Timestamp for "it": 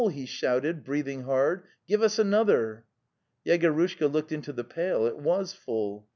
5.05-5.19